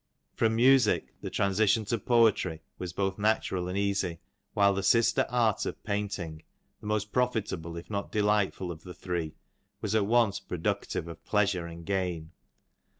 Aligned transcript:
From 0.33 0.55
music, 0.55 1.13
the 1.21 1.29
transition 1.29 1.85
to 1.85 1.99
poetry 1.99 2.63
was 2.79 2.91
both 2.91 3.19
natural 3.19 3.67
and 3.67 3.77
easy, 3.77 4.17
while 4.55 4.73
the 4.73 4.81
sister 4.81 5.27
art 5.29 5.63
of 5.67 5.83
painting, 5.83 6.41
the 6.79 6.87
most 6.87 7.11
profitable 7.11 7.77
if 7.77 7.87
not 7.87 8.11
delightful 8.11 8.71
of 8.71 8.81
the 8.81 8.95
three, 8.95 9.35
was 9.79 9.93
at 9.93 10.07
once 10.07 10.39
productive 10.39 11.07
of 11.07 11.23
pleasure 11.23 11.67
and 11.67 11.85
gain. 11.85 12.31